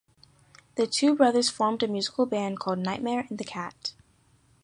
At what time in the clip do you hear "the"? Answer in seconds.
0.77-0.87, 3.37-3.43